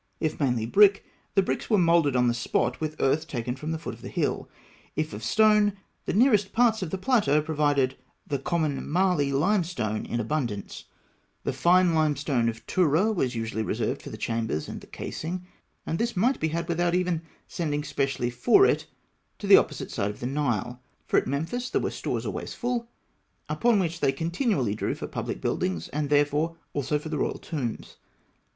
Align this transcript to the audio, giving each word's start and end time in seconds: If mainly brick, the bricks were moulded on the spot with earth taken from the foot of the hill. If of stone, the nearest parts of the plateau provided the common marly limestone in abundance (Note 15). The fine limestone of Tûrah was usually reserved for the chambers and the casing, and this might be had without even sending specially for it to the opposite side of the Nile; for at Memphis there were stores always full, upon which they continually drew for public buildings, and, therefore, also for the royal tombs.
If 0.19 0.39
mainly 0.39 0.65
brick, 0.65 1.05
the 1.35 1.43
bricks 1.43 1.69
were 1.69 1.77
moulded 1.77 2.15
on 2.15 2.27
the 2.27 2.33
spot 2.33 2.81
with 2.81 2.95
earth 2.99 3.27
taken 3.27 3.55
from 3.55 3.69
the 3.69 3.77
foot 3.77 3.93
of 3.93 4.01
the 4.01 4.09
hill. 4.09 4.49
If 4.95 5.13
of 5.13 5.23
stone, 5.23 5.73
the 6.05 6.13
nearest 6.13 6.53
parts 6.53 6.81
of 6.81 6.89
the 6.89 6.97
plateau 6.97 7.39
provided 7.39 7.97
the 8.25 8.39
common 8.39 8.89
marly 8.89 9.31
limestone 9.31 10.07
in 10.07 10.19
abundance 10.19 10.85
(Note 11.45 11.51
15). 11.51 11.51
The 11.51 11.53
fine 11.53 11.93
limestone 11.93 12.49
of 12.49 12.65
Tûrah 12.65 13.13
was 13.13 13.35
usually 13.35 13.61
reserved 13.61 14.01
for 14.01 14.09
the 14.09 14.17
chambers 14.17 14.67
and 14.67 14.81
the 14.81 14.87
casing, 14.87 15.45
and 15.85 15.99
this 15.99 16.17
might 16.17 16.39
be 16.39 16.47
had 16.47 16.67
without 16.67 16.95
even 16.95 17.21
sending 17.47 17.83
specially 17.83 18.31
for 18.31 18.65
it 18.65 18.87
to 19.37 19.45
the 19.45 19.57
opposite 19.57 19.91
side 19.91 20.09
of 20.09 20.19
the 20.19 20.25
Nile; 20.25 20.81
for 21.05 21.17
at 21.19 21.27
Memphis 21.27 21.69
there 21.69 21.79
were 21.79 21.91
stores 21.91 22.25
always 22.25 22.55
full, 22.55 22.89
upon 23.47 23.77
which 23.79 23.99
they 23.99 24.11
continually 24.11 24.73
drew 24.73 24.95
for 24.95 25.05
public 25.05 25.39
buildings, 25.41 25.89
and, 25.89 26.09
therefore, 26.09 26.57
also 26.73 26.97
for 26.97 27.09
the 27.09 27.19
royal 27.19 27.37
tombs. 27.37 27.97